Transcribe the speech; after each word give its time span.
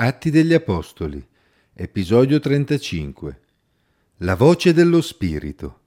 Atti 0.00 0.30
degli 0.30 0.54
Apostoli, 0.54 1.26
episodio 1.72 2.38
35. 2.38 3.40
La 4.18 4.36
voce 4.36 4.72
dello 4.72 5.00
Spirito. 5.00 5.80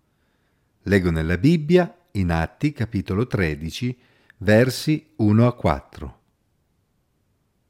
Leggo 0.81 1.11
nella 1.11 1.37
Bibbia, 1.37 1.97
in 2.12 2.29
Atti, 2.29 2.74
capitolo 2.74 3.26
13, 3.26 3.97
versi 4.39 5.13
1 5.16 5.47
a 5.47 5.55
4. 5.55 6.20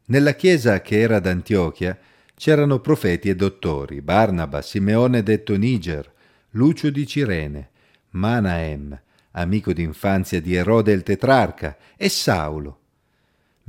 Nella 0.06 0.34
chiesa 0.34 0.82
che 0.82 1.00
era 1.00 1.18
ad 1.18 1.28
Antiochia 1.28 1.96
c'erano 2.34 2.80
profeti 2.80 3.30
e 3.30 3.36
dottori, 3.36 4.02
Barnaba, 4.02 4.64
Simeone 4.64 5.22
detto 5.22 5.56
Niger, 5.56 6.12
Lucio 6.54 6.90
di 6.90 7.06
Cirene, 7.06 7.70
Manaem, 8.14 9.00
amico 9.34 9.74
d'infanzia 9.74 10.42
di 10.42 10.56
Erode 10.56 10.92
il 10.92 11.04
tetrarca, 11.04 11.78
e 11.96 12.10
Saulo 12.10 12.81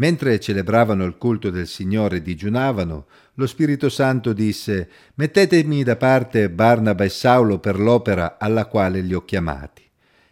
Mentre 0.02 0.40
celebravano 0.40 1.04
il 1.04 1.16
culto 1.16 1.48
del 1.48 1.68
Signore 1.68 2.16
e 2.16 2.22
digiunavano, 2.22 3.06
lo 3.34 3.46
Spirito 3.46 3.88
Santo 3.88 4.32
disse 4.32 4.88
Mettetemi 5.14 5.84
da 5.84 5.94
parte 5.94 6.50
Barnaba 6.50 7.04
e 7.04 7.08
Saulo 7.08 7.60
per 7.60 7.78
l'opera 7.78 8.36
alla 8.36 8.66
quale 8.66 9.00
li 9.00 9.14
ho 9.14 9.24
chiamati. 9.24 9.88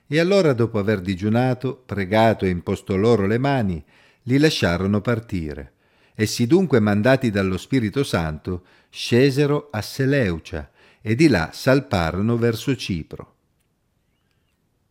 E 0.09 0.19
allora, 0.19 0.55
dopo 0.55 0.81
aver 0.81 1.01
digiunato, 1.01 1.81
pregato 1.87 2.47
e 2.47 2.49
imposto 2.49 2.97
loro 2.97 3.29
le 3.29 3.39
mani, 3.39 3.81
li 4.25 4.39
lasciarono 4.39 5.01
partire. 5.01 5.75
Essi 6.17 6.49
dunque, 6.49 6.81
mandati 6.81 7.31
dallo 7.31 7.57
Spirito 7.57 8.03
Santo, 8.03 8.65
scesero 8.89 9.69
a 9.71 9.81
Seleucia 9.83 10.69
e 11.01 11.15
di 11.15 11.29
là 11.29 11.51
salparono 11.53 12.37
verso 12.37 12.75
Cipro. 12.75 13.35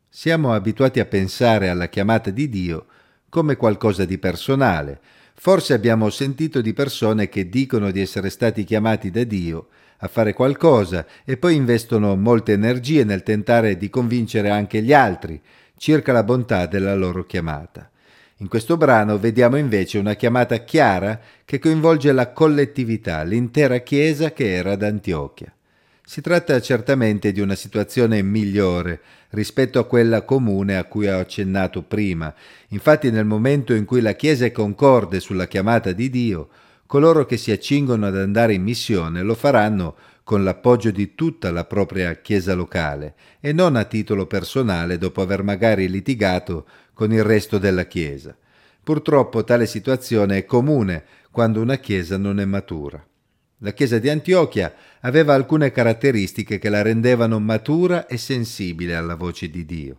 Siamo 0.08 0.54
abituati 0.54 1.02
a 1.02 1.06
pensare 1.06 1.68
alla 1.68 1.90
chiamata 1.90 2.30
di 2.30 2.48
Dio 2.48 2.86
come 3.30 3.56
qualcosa 3.56 4.06
di 4.06 4.18
personale. 4.18 5.00
Forse 5.36 5.74
abbiamo 5.74 6.10
sentito 6.10 6.60
di 6.62 6.74
persone 6.74 7.30
che 7.30 7.48
dicono 7.48 7.92
di 7.92 8.02
essere 8.02 8.30
stati 8.30 8.64
chiamati 8.64 9.10
da 9.10 9.24
Dio 9.24 9.68
a 10.00 10.08
fare 10.08 10.34
qualcosa 10.34 11.06
e 11.23 11.38
poi 11.38 11.56
investono 11.56 12.16
molte 12.16 12.53
energie 12.53 13.03
nel 13.03 13.23
tentare 13.23 13.78
di 13.78 13.90
convincere 13.90 14.50
anche 14.50 14.81
gli 14.81 14.94
altri 14.94 15.42
circa 15.78 16.12
la 16.12 16.23
bontà 16.23 16.66
della 16.66 16.94
loro 16.94 17.26
chiamata. 17.26 17.90
In 18.38 18.48
questo 18.48 18.78
brano 18.78 19.18
vediamo 19.18 19.58
invece 19.58 19.98
una 19.98 20.14
chiamata 20.14 20.58
chiara 20.58 21.20
che 21.44 21.59
coinvolge 21.59 22.12
la 22.12 22.31
collettività, 22.31 23.23
l'intera 23.23 23.80
Chiesa 23.80 24.31
che 24.31 24.53
era 24.53 24.73
ad 24.73 24.84
Antiochia. 24.84 25.53
Si 26.10 26.22
tratta 26.22 26.60
certamente 26.60 27.32
di 27.32 27.40
una 27.40 27.54
situazione 27.54 28.24
migliore 28.24 29.00
rispetto 29.30 29.78
a 29.78 29.86
quella 29.86 30.24
comune 30.24 30.76
a 30.76 30.86
cui 30.86 31.08
ho 31.08 31.20
accennato 31.20 31.84
prima. 31.84 32.34
Infatti 32.70 33.12
nel 33.12 33.26
momento 33.26 33.76
in 33.76 33.86
cui 33.86 34.02
la 34.02 34.14
Chiesa 34.14 34.46
è 34.46 34.52
concorde 34.52 35.20
sulla 35.20 35.46
chiamata 35.46 35.92
di 35.92 36.10
Dio, 36.10 36.50
coloro 36.88 37.28
che 37.28 37.38
si 37.38 37.52
accingono 37.52 38.08
ad 38.08 38.18
andare 38.18 38.56
in 38.56 38.64
missione 38.64 39.22
lo 39.22 39.36
faranno 39.36 39.98
con 40.24 40.44
l'appoggio 40.44 40.90
di 40.90 41.14
tutta 41.14 41.52
la 41.52 41.66
propria 41.66 42.16
Chiesa 42.16 42.56
locale 42.56 43.14
e 43.40 43.54
non 43.54 43.76
a 43.76 43.84
titolo 43.84 44.26
personale 44.26 44.98
dopo 44.98 45.22
aver 45.22 45.44
magari 45.44 45.88
litigato 45.88 46.66
con 46.92 47.12
il 47.12 47.24
resto 47.24 47.60
della 47.60 47.86
Chiesa. 47.86 48.36
Purtroppo 48.84 49.44
tale 49.44 49.68
situazione 49.68 50.38
è 50.38 50.46
comune 50.46 51.04
quando 51.30 51.62
una 51.62 51.76
Chiesa 51.76 52.18
non 52.18 52.40
è 52.40 52.46
matura. 52.46 53.06
La 53.62 53.74
chiesa 53.74 54.00
di 54.00 54.08
Antiochia 54.08 54.74
aveva 55.02 55.34
alcune 55.34 55.72
caratteristiche 55.72 56.60
che 56.60 56.70
la 56.70 56.82
rendevano 56.82 57.40
matura 57.40 58.08
e 58.08 58.18
sensibile 58.18 58.96
alla 58.96 59.16
voce 59.16 59.50
di 59.50 59.66
Dio. 59.66 59.98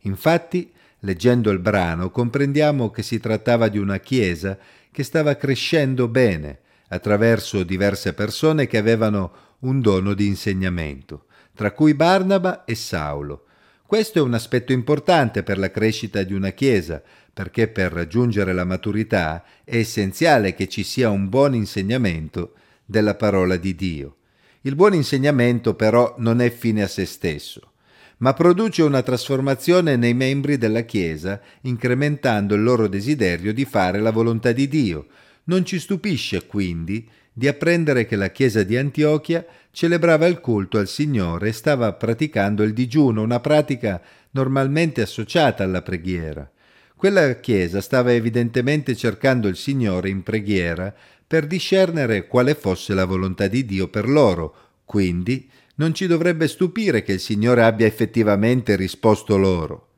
Infatti, 0.00 0.70
leggendo 1.00 1.50
il 1.50 1.58
brano, 1.58 2.10
comprendiamo 2.10 2.90
che 2.90 3.02
si 3.02 3.18
trattava 3.18 3.68
di 3.68 3.78
una 3.78 3.98
chiesa 3.98 4.58
che 4.90 5.02
stava 5.02 5.36
crescendo 5.36 6.06
bene 6.06 6.58
attraverso 6.88 7.62
diverse 7.62 8.12
persone 8.12 8.66
che 8.66 8.76
avevano 8.76 9.32
un 9.60 9.80
dono 9.80 10.12
di 10.12 10.26
insegnamento, 10.26 11.24
tra 11.54 11.72
cui 11.72 11.94
Barnaba 11.94 12.66
e 12.66 12.74
Saulo. 12.74 13.44
Questo 13.86 14.18
è 14.18 14.22
un 14.22 14.34
aspetto 14.34 14.72
importante 14.72 15.42
per 15.42 15.56
la 15.56 15.70
crescita 15.70 16.22
di 16.24 16.34
una 16.34 16.50
chiesa, 16.50 17.02
perché 17.32 17.68
per 17.68 17.90
raggiungere 17.90 18.52
la 18.52 18.66
maturità 18.66 19.42
è 19.64 19.76
essenziale 19.76 20.52
che 20.52 20.68
ci 20.68 20.82
sia 20.82 21.08
un 21.08 21.30
buon 21.30 21.54
insegnamento 21.54 22.52
della 22.88 23.16
parola 23.16 23.56
di 23.56 23.74
Dio. 23.74 24.16
Il 24.62 24.74
buon 24.74 24.94
insegnamento 24.94 25.74
però 25.74 26.14
non 26.16 26.40
è 26.40 26.50
fine 26.50 26.82
a 26.82 26.88
se 26.88 27.04
stesso, 27.04 27.72
ma 28.18 28.32
produce 28.32 28.82
una 28.82 29.02
trasformazione 29.02 29.96
nei 29.96 30.14
membri 30.14 30.56
della 30.56 30.80
Chiesa, 30.80 31.38
incrementando 31.62 32.54
il 32.54 32.62
loro 32.62 32.88
desiderio 32.88 33.52
di 33.52 33.66
fare 33.66 34.00
la 34.00 34.10
volontà 34.10 34.52
di 34.52 34.66
Dio. 34.68 35.06
Non 35.44 35.66
ci 35.66 35.78
stupisce 35.78 36.46
quindi 36.46 37.06
di 37.30 37.46
apprendere 37.46 38.06
che 38.06 38.16
la 38.16 38.30
Chiesa 38.30 38.62
di 38.62 38.76
Antiochia 38.78 39.44
celebrava 39.70 40.26
il 40.26 40.40
culto 40.40 40.78
al 40.78 40.88
Signore 40.88 41.48
e 41.48 41.52
stava 41.52 41.92
praticando 41.92 42.62
il 42.62 42.72
digiuno, 42.72 43.20
una 43.20 43.40
pratica 43.40 44.00
normalmente 44.30 45.02
associata 45.02 45.62
alla 45.62 45.82
preghiera. 45.82 46.50
Quella 46.96 47.34
Chiesa 47.34 47.80
stava 47.80 48.12
evidentemente 48.12 48.96
cercando 48.96 49.46
il 49.46 49.56
Signore 49.56 50.08
in 50.08 50.24
preghiera 50.24 50.92
per 51.28 51.46
discernere 51.46 52.26
quale 52.26 52.54
fosse 52.54 52.94
la 52.94 53.04
volontà 53.04 53.48
di 53.48 53.66
Dio 53.66 53.88
per 53.88 54.08
loro, 54.08 54.54
quindi 54.86 55.48
non 55.74 55.92
ci 55.92 56.06
dovrebbe 56.06 56.48
stupire 56.48 57.02
che 57.02 57.12
il 57.12 57.20
Signore 57.20 57.62
abbia 57.62 57.86
effettivamente 57.86 58.74
risposto 58.76 59.36
loro. 59.36 59.88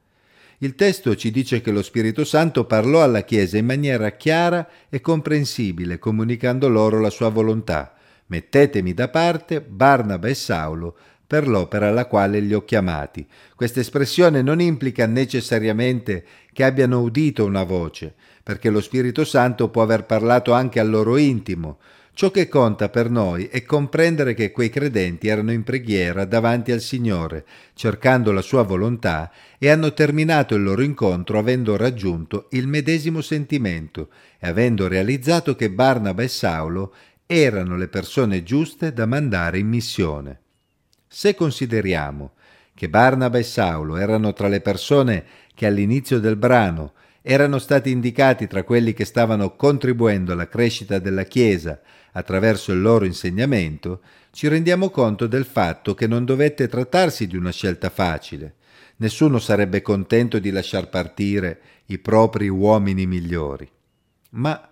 Il 0.58 0.74
testo 0.74 1.14
ci 1.14 1.30
dice 1.30 1.60
che 1.60 1.70
lo 1.70 1.82
Spirito 1.82 2.24
Santo 2.24 2.66
parlò 2.66 3.02
alla 3.02 3.22
Chiesa 3.22 3.56
in 3.56 3.64
maniera 3.64 4.10
chiara 4.10 4.68
e 4.88 5.00
comprensibile, 5.00 6.00
comunicando 6.00 6.68
loro 6.68 7.00
la 7.00 7.10
sua 7.10 7.28
volontà. 7.28 7.94
Mettetemi 8.26 8.92
da 8.92 9.08
parte 9.08 9.60
Barnaba 9.60 10.28
e 10.28 10.34
Saulo 10.34 10.96
per 11.30 11.46
l'opera 11.46 11.86
alla 11.86 12.06
quale 12.06 12.40
li 12.40 12.52
ho 12.52 12.64
chiamati. 12.64 13.24
Questa 13.54 13.78
espressione 13.78 14.42
non 14.42 14.60
implica 14.60 15.06
necessariamente 15.06 16.24
che 16.52 16.64
abbiano 16.64 17.02
udito 17.02 17.44
una 17.44 17.62
voce, 17.62 18.12
perché 18.42 18.68
lo 18.68 18.80
Spirito 18.80 19.24
Santo 19.24 19.68
può 19.68 19.82
aver 19.82 20.06
parlato 20.06 20.52
anche 20.52 20.80
al 20.80 20.90
loro 20.90 21.16
intimo. 21.16 21.78
Ciò 22.14 22.32
che 22.32 22.48
conta 22.48 22.88
per 22.88 23.10
noi 23.10 23.44
è 23.44 23.62
comprendere 23.62 24.34
che 24.34 24.50
quei 24.50 24.70
credenti 24.70 25.28
erano 25.28 25.52
in 25.52 25.62
preghiera 25.62 26.24
davanti 26.24 26.72
al 26.72 26.80
Signore, 26.80 27.44
cercando 27.74 28.32
la 28.32 28.42
sua 28.42 28.62
volontà, 28.62 29.30
e 29.56 29.70
hanno 29.70 29.94
terminato 29.94 30.56
il 30.56 30.64
loro 30.64 30.82
incontro 30.82 31.38
avendo 31.38 31.76
raggiunto 31.76 32.48
il 32.50 32.66
medesimo 32.66 33.20
sentimento 33.20 34.08
e 34.40 34.48
avendo 34.48 34.88
realizzato 34.88 35.54
che 35.54 35.70
Barnaba 35.70 36.24
e 36.24 36.28
Saulo 36.28 36.92
erano 37.24 37.76
le 37.76 37.86
persone 37.86 38.42
giuste 38.42 38.92
da 38.92 39.06
mandare 39.06 39.58
in 39.58 39.68
missione. 39.68 40.40
Se 41.12 41.34
consideriamo 41.34 42.34
che 42.72 42.88
Barnaba 42.88 43.36
e 43.36 43.42
Saulo 43.42 43.96
erano 43.96 44.32
tra 44.32 44.46
le 44.46 44.60
persone 44.60 45.24
che 45.56 45.66
all'inizio 45.66 46.20
del 46.20 46.36
brano 46.36 46.92
erano 47.20 47.58
stati 47.58 47.90
indicati 47.90 48.46
tra 48.46 48.62
quelli 48.62 48.92
che 48.92 49.04
stavano 49.04 49.56
contribuendo 49.56 50.30
alla 50.30 50.46
crescita 50.46 51.00
della 51.00 51.24
Chiesa 51.24 51.80
attraverso 52.12 52.70
il 52.70 52.80
loro 52.80 53.06
insegnamento, 53.06 54.02
ci 54.30 54.46
rendiamo 54.46 54.90
conto 54.90 55.26
del 55.26 55.44
fatto 55.46 55.94
che 55.94 56.06
non 56.06 56.24
dovette 56.24 56.68
trattarsi 56.68 57.26
di 57.26 57.36
una 57.36 57.50
scelta 57.50 57.90
facile. 57.90 58.54
Nessuno 58.98 59.40
sarebbe 59.40 59.82
contento 59.82 60.38
di 60.38 60.52
lasciar 60.52 60.88
partire 60.88 61.60
i 61.86 61.98
propri 61.98 62.48
uomini 62.48 63.04
migliori. 63.06 63.68
Ma 64.30 64.69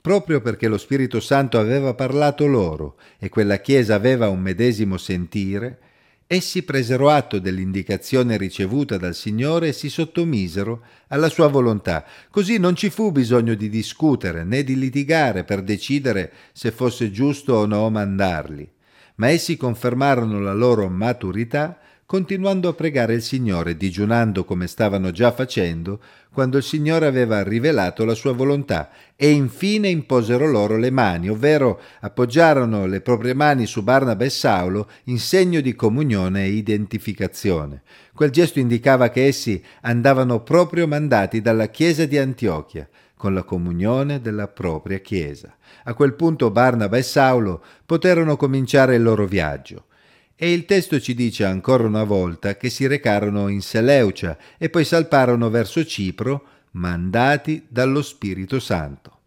proprio 0.00 0.40
perché 0.40 0.68
lo 0.68 0.78
Spirito 0.78 1.20
Santo 1.20 1.58
aveva 1.58 1.94
parlato 1.94 2.46
loro 2.46 2.96
e 3.18 3.28
quella 3.28 3.58
Chiesa 3.58 3.94
aveva 3.94 4.28
un 4.28 4.40
medesimo 4.40 4.96
sentire, 4.96 5.78
essi 6.26 6.62
presero 6.62 7.10
atto 7.10 7.38
dell'indicazione 7.38 8.36
ricevuta 8.36 8.96
dal 8.96 9.14
Signore 9.14 9.68
e 9.68 9.72
si 9.72 9.90
sottomisero 9.90 10.82
alla 11.08 11.28
sua 11.28 11.48
volontà. 11.48 12.06
Così 12.30 12.58
non 12.58 12.76
ci 12.76 12.88
fu 12.88 13.10
bisogno 13.10 13.54
di 13.54 13.68
discutere 13.68 14.44
né 14.44 14.62
di 14.62 14.78
litigare 14.78 15.44
per 15.44 15.62
decidere 15.62 16.32
se 16.52 16.70
fosse 16.70 17.10
giusto 17.10 17.54
o 17.54 17.66
no 17.66 17.90
mandarli, 17.90 18.70
ma 19.16 19.28
essi 19.28 19.56
confermarono 19.56 20.40
la 20.40 20.54
loro 20.54 20.88
maturità 20.88 21.78
continuando 22.10 22.68
a 22.68 22.72
pregare 22.72 23.14
il 23.14 23.22
Signore, 23.22 23.76
digiunando 23.76 24.42
come 24.42 24.66
stavano 24.66 25.12
già 25.12 25.30
facendo 25.30 26.00
quando 26.32 26.56
il 26.56 26.64
Signore 26.64 27.06
aveva 27.06 27.44
rivelato 27.44 28.04
la 28.04 28.14
sua 28.14 28.32
volontà, 28.32 28.90
e 29.14 29.30
infine 29.30 29.86
imposero 29.86 30.50
loro 30.50 30.76
le 30.76 30.90
mani, 30.90 31.30
ovvero 31.30 31.80
appoggiarono 32.00 32.86
le 32.86 33.00
proprie 33.00 33.32
mani 33.32 33.64
su 33.64 33.84
Barnaba 33.84 34.24
e 34.24 34.30
Saulo 34.30 34.90
in 35.04 35.20
segno 35.20 35.60
di 35.60 35.76
comunione 35.76 36.46
e 36.46 36.48
identificazione. 36.48 37.82
Quel 38.12 38.30
gesto 38.30 38.58
indicava 38.58 39.08
che 39.10 39.26
essi 39.26 39.62
andavano 39.82 40.42
proprio 40.42 40.88
mandati 40.88 41.40
dalla 41.40 41.68
Chiesa 41.68 42.06
di 42.06 42.18
Antiochia, 42.18 42.88
con 43.14 43.34
la 43.34 43.44
comunione 43.44 44.20
della 44.20 44.48
propria 44.48 44.98
Chiesa. 44.98 45.54
A 45.84 45.94
quel 45.94 46.14
punto 46.14 46.50
Barnaba 46.50 46.96
e 46.96 47.02
Saulo 47.02 47.62
poterono 47.86 48.36
cominciare 48.36 48.96
il 48.96 49.02
loro 49.04 49.26
viaggio. 49.26 49.84
E 50.42 50.54
il 50.54 50.64
testo 50.64 50.98
ci 50.98 51.12
dice 51.12 51.44
ancora 51.44 51.86
una 51.86 52.02
volta 52.02 52.56
che 52.56 52.70
si 52.70 52.86
recarono 52.86 53.48
in 53.48 53.60
Seleucia 53.60 54.38
e 54.56 54.70
poi 54.70 54.86
salparono 54.86 55.50
verso 55.50 55.84
Cipro, 55.84 56.46
mandati 56.70 57.66
dallo 57.68 58.00
Spirito 58.00 58.58
Santo. 58.58 59.18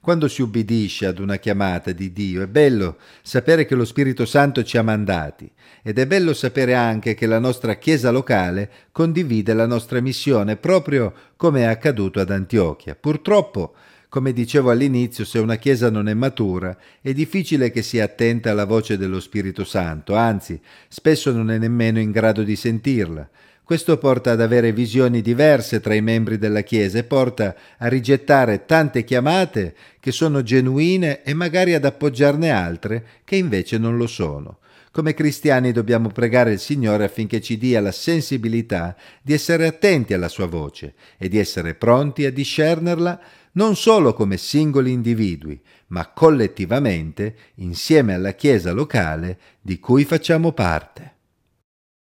Quando 0.00 0.26
si 0.26 0.42
ubbidisce 0.42 1.06
ad 1.06 1.20
una 1.20 1.36
chiamata 1.36 1.92
di 1.92 2.12
Dio 2.12 2.42
è 2.42 2.48
bello 2.48 2.96
sapere 3.22 3.66
che 3.66 3.76
lo 3.76 3.84
Spirito 3.84 4.26
Santo 4.26 4.64
ci 4.64 4.76
ha 4.76 4.82
mandati 4.82 5.48
ed 5.80 5.96
è 5.96 6.08
bello 6.08 6.34
sapere 6.34 6.74
anche 6.74 7.14
che 7.14 7.26
la 7.26 7.38
nostra 7.38 7.76
Chiesa 7.76 8.10
locale 8.10 8.68
condivide 8.90 9.54
la 9.54 9.66
nostra 9.66 10.00
missione 10.00 10.56
proprio 10.56 11.12
come 11.36 11.60
è 11.60 11.66
accaduto 11.66 12.18
ad 12.18 12.30
Antiochia. 12.30 12.96
Purtroppo 12.96 13.74
come 14.08 14.32
dicevo 14.32 14.70
all'inizio, 14.70 15.24
se 15.24 15.38
una 15.38 15.56
Chiesa 15.56 15.90
non 15.90 16.08
è 16.08 16.14
matura, 16.14 16.76
è 17.00 17.12
difficile 17.12 17.70
che 17.70 17.82
sia 17.82 18.04
attenta 18.04 18.50
alla 18.50 18.64
voce 18.64 18.96
dello 18.96 19.20
Spirito 19.20 19.64
Santo, 19.64 20.14
anzi, 20.14 20.60
spesso 20.88 21.32
non 21.32 21.50
è 21.50 21.58
nemmeno 21.58 21.98
in 21.98 22.10
grado 22.10 22.42
di 22.42 22.56
sentirla. 22.56 23.28
Questo 23.62 23.98
porta 23.98 24.30
ad 24.30 24.40
avere 24.40 24.70
visioni 24.70 25.20
diverse 25.20 25.80
tra 25.80 25.92
i 25.92 26.00
membri 26.00 26.38
della 26.38 26.60
Chiesa 26.60 26.98
e 26.98 27.02
porta 27.02 27.56
a 27.78 27.88
rigettare 27.88 28.64
tante 28.64 29.02
chiamate 29.02 29.74
che 29.98 30.12
sono 30.12 30.44
genuine 30.44 31.24
e 31.24 31.34
magari 31.34 31.74
ad 31.74 31.84
appoggiarne 31.84 32.50
altre 32.50 33.04
che 33.24 33.34
invece 33.34 33.76
non 33.76 33.96
lo 33.96 34.06
sono. 34.06 34.58
Come 34.96 35.12
cristiani 35.12 35.72
dobbiamo 35.72 36.08
pregare 36.08 36.52
il 36.52 36.58
Signore 36.58 37.04
affinché 37.04 37.42
ci 37.42 37.58
dia 37.58 37.82
la 37.82 37.92
sensibilità 37.92 38.96
di 39.20 39.34
essere 39.34 39.66
attenti 39.66 40.14
alla 40.14 40.30
sua 40.30 40.46
voce 40.46 40.94
e 41.18 41.28
di 41.28 41.36
essere 41.36 41.74
pronti 41.74 42.24
a 42.24 42.32
discernerla 42.32 43.20
non 43.52 43.76
solo 43.76 44.14
come 44.14 44.38
singoli 44.38 44.92
individui, 44.92 45.60
ma 45.88 46.08
collettivamente 46.08 47.36
insieme 47.56 48.14
alla 48.14 48.32
Chiesa 48.32 48.72
locale 48.72 49.38
di 49.60 49.78
cui 49.78 50.06
facciamo 50.06 50.52
parte. 50.52 51.15